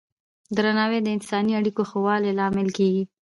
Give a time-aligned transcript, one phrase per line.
[0.55, 3.03] درناوی د انساني اړیکو ښه والي لامل کېږي.